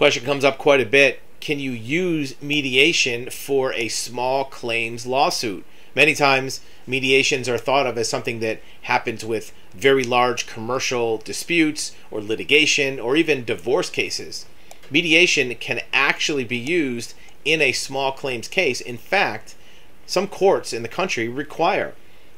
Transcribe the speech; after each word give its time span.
Question 0.00 0.24
comes 0.24 0.46
up 0.46 0.56
quite 0.56 0.80
a 0.80 0.86
bit. 0.86 1.20
Can 1.40 1.60
you 1.60 1.72
use 1.72 2.34
mediation 2.40 3.28
for 3.28 3.74
a 3.74 3.88
small 3.88 4.46
claims 4.46 5.04
lawsuit? 5.04 5.62
Many 5.94 6.14
times, 6.14 6.62
mediations 6.86 7.50
are 7.50 7.58
thought 7.58 7.86
of 7.86 7.98
as 7.98 8.08
something 8.08 8.40
that 8.40 8.62
happens 8.80 9.26
with 9.26 9.52
very 9.74 10.02
large 10.02 10.46
commercial 10.46 11.18
disputes 11.18 11.94
or 12.10 12.22
litigation 12.22 12.98
or 12.98 13.14
even 13.14 13.44
divorce 13.44 13.90
cases. 13.90 14.46
Mediation 14.90 15.54
can 15.56 15.82
actually 15.92 16.44
be 16.44 16.56
used 16.56 17.12
in 17.44 17.60
a 17.60 17.72
small 17.72 18.10
claims 18.10 18.48
case. 18.48 18.80
In 18.80 18.96
fact, 18.96 19.54
some 20.06 20.28
courts 20.28 20.72
in 20.72 20.80
the 20.80 20.88
country 20.88 21.28
require 21.28 21.92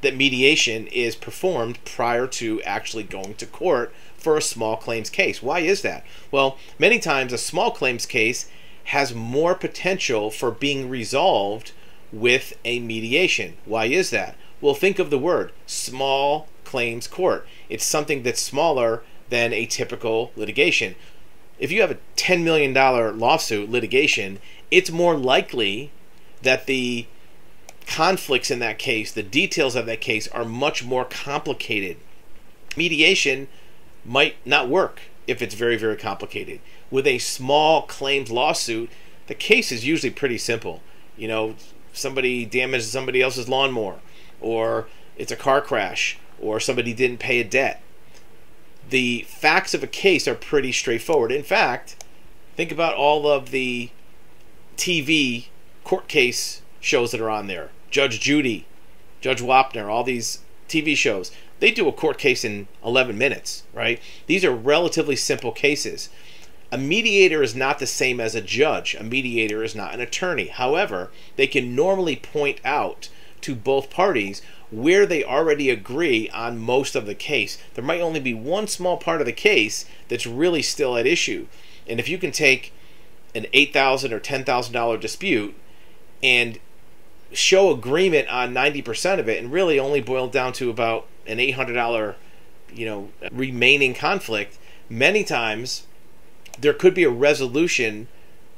that 0.00 0.16
mediation 0.16 0.86
is 0.88 1.16
performed 1.16 1.84
prior 1.84 2.26
to 2.26 2.62
actually 2.62 3.02
going 3.02 3.34
to 3.34 3.46
court 3.46 3.92
for 4.16 4.36
a 4.36 4.42
small 4.42 4.76
claims 4.76 5.10
case. 5.10 5.42
Why 5.42 5.60
is 5.60 5.82
that? 5.82 6.04
Well, 6.30 6.58
many 6.78 6.98
times 6.98 7.32
a 7.32 7.38
small 7.38 7.70
claims 7.70 8.06
case 8.06 8.48
has 8.84 9.14
more 9.14 9.54
potential 9.54 10.30
for 10.30 10.50
being 10.50 10.88
resolved 10.88 11.72
with 12.12 12.54
a 12.64 12.80
mediation. 12.80 13.54
Why 13.64 13.86
is 13.86 14.10
that? 14.10 14.36
Well, 14.60 14.74
think 14.74 14.98
of 14.98 15.10
the 15.10 15.18
word 15.18 15.52
small 15.66 16.48
claims 16.64 17.06
court. 17.06 17.46
It's 17.68 17.84
something 17.84 18.22
that's 18.22 18.40
smaller 18.40 19.02
than 19.28 19.52
a 19.52 19.66
typical 19.66 20.32
litigation. 20.36 20.94
If 21.58 21.70
you 21.70 21.80
have 21.80 21.90
a 21.90 21.98
$10 22.16 22.42
million 22.42 22.72
lawsuit 22.74 23.70
litigation, 23.70 24.38
it's 24.70 24.90
more 24.90 25.16
likely 25.16 25.90
that 26.42 26.66
the 26.66 27.06
conflicts 27.88 28.50
in 28.50 28.58
that 28.60 28.78
case, 28.78 29.10
the 29.10 29.22
details 29.22 29.74
of 29.74 29.86
that 29.86 30.00
case 30.00 30.28
are 30.28 30.44
much 30.44 30.84
more 30.84 31.04
complicated. 31.04 31.96
Mediation 32.76 33.48
might 34.04 34.36
not 34.46 34.68
work 34.68 35.00
if 35.26 35.42
it's 35.42 35.54
very, 35.54 35.76
very 35.76 35.96
complicated. 35.96 36.60
With 36.90 37.06
a 37.06 37.18
small 37.18 37.82
claims 37.82 38.30
lawsuit, 38.30 38.90
the 39.26 39.34
case 39.34 39.72
is 39.72 39.86
usually 39.86 40.12
pretty 40.12 40.38
simple. 40.38 40.82
You 41.16 41.28
know, 41.28 41.54
somebody 41.92 42.44
damaged 42.44 42.84
somebody 42.84 43.20
else's 43.20 43.48
lawnmower, 43.48 43.98
or 44.40 44.86
it's 45.16 45.32
a 45.32 45.36
car 45.36 45.60
crash, 45.60 46.18
or 46.40 46.60
somebody 46.60 46.94
didn't 46.94 47.18
pay 47.18 47.40
a 47.40 47.44
debt. 47.44 47.82
The 48.88 49.26
facts 49.28 49.74
of 49.74 49.82
a 49.82 49.88
case 49.88 50.28
are 50.28 50.34
pretty 50.34 50.72
straightforward. 50.72 51.32
In 51.32 51.42
fact, 51.42 52.04
think 52.54 52.70
about 52.70 52.94
all 52.94 53.26
of 53.26 53.50
the 53.50 53.90
TV 54.76 55.46
court 55.84 56.06
case 56.06 56.62
shows 56.80 57.10
that 57.10 57.20
are 57.20 57.30
on 57.30 57.48
there. 57.48 57.70
Judge 57.90 58.20
Judy, 58.20 58.66
Judge 59.20 59.40
Wapner, 59.40 59.88
all 59.88 60.04
these 60.04 60.40
TV 60.68 60.96
shows. 60.96 61.32
They 61.60 61.70
do 61.70 61.88
a 61.88 61.92
court 61.92 62.18
case 62.18 62.44
in 62.44 62.68
11 62.84 63.18
minutes, 63.18 63.64
right? 63.72 64.00
These 64.26 64.44
are 64.44 64.54
relatively 64.54 65.16
simple 65.16 65.52
cases. 65.52 66.08
A 66.70 66.78
mediator 66.78 67.42
is 67.42 67.54
not 67.54 67.78
the 67.78 67.86
same 67.86 68.20
as 68.20 68.34
a 68.34 68.42
judge. 68.42 68.94
A 68.94 69.02
mediator 69.02 69.64
is 69.64 69.74
not 69.74 69.94
an 69.94 70.00
attorney. 70.00 70.48
However, 70.48 71.10
they 71.36 71.46
can 71.46 71.74
normally 71.74 72.16
point 72.16 72.60
out 72.64 73.08
to 73.40 73.54
both 73.54 73.90
parties 73.90 74.42
where 74.70 75.06
they 75.06 75.24
already 75.24 75.70
agree 75.70 76.28
on 76.30 76.58
most 76.58 76.94
of 76.94 77.06
the 77.06 77.14
case. 77.14 77.56
There 77.74 77.84
might 77.84 78.02
only 78.02 78.20
be 78.20 78.34
one 78.34 78.66
small 78.66 78.98
part 78.98 79.20
of 79.20 79.26
the 79.26 79.32
case 79.32 79.86
that's 80.08 80.26
really 80.26 80.60
still 80.60 80.96
at 80.96 81.06
issue. 81.06 81.46
And 81.86 81.98
if 81.98 82.08
you 82.08 82.18
can 82.18 82.32
take 82.32 82.72
an 83.34 83.46
$8,000 83.54 84.12
or 84.12 84.20
$10,000 84.20 85.00
dispute 85.00 85.54
and 86.22 86.58
show 87.32 87.70
agreement 87.70 88.28
on 88.28 88.54
90% 88.54 89.18
of 89.18 89.28
it 89.28 89.42
and 89.42 89.52
really 89.52 89.78
only 89.78 90.00
boil 90.00 90.28
down 90.28 90.52
to 90.54 90.70
about 90.70 91.06
an 91.26 91.38
$800 91.38 92.14
you 92.72 92.86
know 92.86 93.08
remaining 93.32 93.94
conflict 93.94 94.58
many 94.88 95.24
times 95.24 95.86
there 96.58 96.72
could 96.72 96.94
be 96.94 97.04
a 97.04 97.10
resolution 97.10 98.08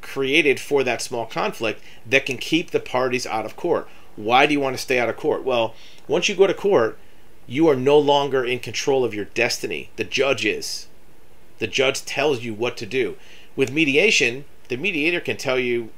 created 0.00 0.58
for 0.58 0.82
that 0.82 1.02
small 1.02 1.26
conflict 1.26 1.82
that 2.06 2.26
can 2.26 2.38
keep 2.38 2.70
the 2.70 2.80
parties 2.80 3.26
out 3.26 3.44
of 3.44 3.56
court. 3.56 3.86
Why 4.16 4.46
do 4.46 4.54
you 4.54 4.60
want 4.60 4.74
to 4.74 4.82
stay 4.82 4.98
out 4.98 5.08
of 5.08 5.16
court? 5.16 5.44
Well 5.44 5.74
once 6.08 6.28
you 6.28 6.34
go 6.34 6.46
to 6.46 6.54
court 6.54 6.98
you 7.46 7.68
are 7.68 7.76
no 7.76 7.98
longer 7.98 8.44
in 8.44 8.60
control 8.60 9.04
of 9.04 9.14
your 9.14 9.24
destiny. 9.24 9.90
The 9.96 10.04
judge 10.04 10.44
is. 10.46 10.86
The 11.58 11.66
judge 11.66 12.04
tells 12.04 12.42
you 12.42 12.54
what 12.54 12.76
to 12.76 12.86
do. 12.86 13.16
With 13.56 13.72
mediation 13.72 14.44
the 14.68 14.76
mediator 14.76 15.20
can 15.20 15.36
tell 15.36 15.58
you 15.58 15.90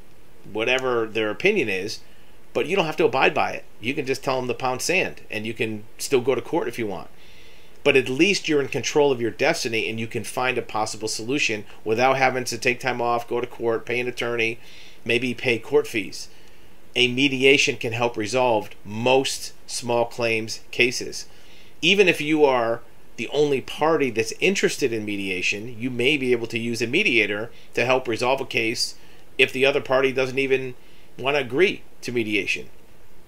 whatever 0.50 1.06
their 1.06 1.30
opinion 1.30 1.68
is 1.68 2.00
but 2.54 2.66
you 2.66 2.76
don't 2.76 2.86
have 2.86 2.96
to 2.96 3.04
abide 3.04 3.34
by 3.34 3.52
it. 3.52 3.64
You 3.80 3.94
can 3.94 4.06
just 4.06 4.22
tell 4.22 4.36
them 4.36 4.48
to 4.48 4.54
pound 4.54 4.82
sand, 4.82 5.22
and 5.30 5.46
you 5.46 5.54
can 5.54 5.84
still 5.98 6.20
go 6.20 6.34
to 6.34 6.42
court 6.42 6.68
if 6.68 6.78
you 6.78 6.86
want. 6.86 7.08
But 7.84 7.96
at 7.96 8.08
least 8.08 8.48
you're 8.48 8.60
in 8.60 8.68
control 8.68 9.10
of 9.10 9.20
your 9.20 9.30
destiny, 9.30 9.88
and 9.88 9.98
you 9.98 10.06
can 10.06 10.24
find 10.24 10.58
a 10.58 10.62
possible 10.62 11.08
solution 11.08 11.64
without 11.84 12.16
having 12.16 12.44
to 12.44 12.58
take 12.58 12.78
time 12.78 13.00
off, 13.00 13.28
go 13.28 13.40
to 13.40 13.46
court, 13.46 13.86
pay 13.86 13.98
an 13.98 14.06
attorney, 14.06 14.58
maybe 15.04 15.34
pay 15.34 15.58
court 15.58 15.86
fees. 15.86 16.28
A 16.94 17.08
mediation 17.08 17.76
can 17.76 17.92
help 17.92 18.16
resolve 18.16 18.68
most 18.84 19.54
small 19.66 20.04
claims 20.04 20.60
cases. 20.70 21.26
Even 21.80 22.06
if 22.06 22.20
you 22.20 22.44
are 22.44 22.82
the 23.16 23.28
only 23.28 23.60
party 23.60 24.10
that's 24.10 24.34
interested 24.40 24.92
in 24.92 25.04
mediation, 25.04 25.80
you 25.80 25.90
may 25.90 26.16
be 26.16 26.32
able 26.32 26.46
to 26.46 26.58
use 26.58 26.82
a 26.82 26.86
mediator 26.86 27.50
to 27.74 27.84
help 27.84 28.06
resolve 28.06 28.40
a 28.40 28.46
case 28.46 28.94
if 29.38 29.52
the 29.52 29.64
other 29.64 29.80
party 29.80 30.12
doesn't 30.12 30.38
even 30.38 30.74
want 31.18 31.34
to 31.36 31.40
agree 31.40 31.82
to 32.02 32.12
mediation. 32.12 32.68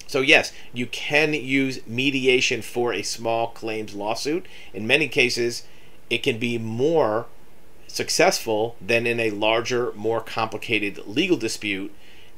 So, 0.07 0.21
yes, 0.21 0.53
you 0.73 0.87
can 0.87 1.33
use 1.33 1.81
mediation 1.87 2.63
for 2.63 2.93
a 2.93 3.03
small 3.03 3.49
claims 3.49 3.95
lawsuit. 3.95 4.47
In 4.73 4.87
many 4.87 5.09
cases, 5.09 5.65
it 6.11 6.23
can 6.23 6.39
be 6.39 6.59
more 6.59 7.27
successful 7.87 8.77
than 8.81 9.07
in 9.07 9.19
a 9.19 9.31
larger, 9.31 9.93
more 9.95 10.21
complicated 10.21 11.07
legal 11.07 11.37
dispute. 11.37 11.93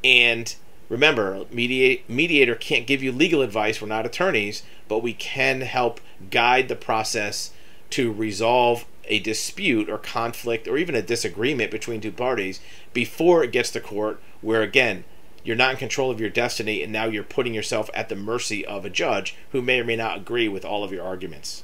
And 0.04 0.54
remember, 0.88 1.44
mediate, 1.50 2.08
mediator 2.08 2.54
can't 2.54 2.86
give 2.86 3.03
you 3.03 3.10
legal 3.10 3.42
advice. 3.42 3.80
We're 3.80 3.88
not 3.88 4.06
attorneys, 4.06 4.62
but 4.86 5.03
we 5.03 5.12
can 5.12 5.62
help 5.62 6.00
guide 6.30 6.68
the 6.68 6.76
process 6.76 7.50
to 7.91 8.12
resolve 8.12 8.84
a 9.08 9.18
dispute 9.20 9.88
or 9.88 9.98
conflict 9.98 10.66
or 10.68 10.76
even 10.76 10.94
a 10.94 11.03
disagreement 11.03 11.70
between 11.70 12.00
two 12.00 12.12
parties 12.12 12.60
before 12.92 13.42
it 13.42 13.53
gets 13.53 13.70
to 13.70 13.80
court, 13.80 14.20
where 14.41 14.62
again, 14.62 15.04
you're 15.47 15.55
not 15.55 15.71
in 15.71 15.77
control 15.77 16.11
of 16.11 16.21
your 16.21 16.29
destiny, 16.29 16.83
and 16.83 16.93
now 16.93 17.05
you're 17.05 17.23
putting 17.23 17.55
yourself 17.55 17.89
at 17.95 18.09
the 18.09 18.17
mercy 18.17 18.67
of 18.67 18.84
a 18.84 18.91
judge 18.91 19.37
who 19.53 19.62
may 19.62 19.79
or 19.79 19.84
may 19.84 19.95
not 19.95 20.17
agree 20.17 20.49
with 20.49 20.65
all 20.65 20.83
of 20.83 20.93
your 20.93 21.05
arguments. 21.05 21.62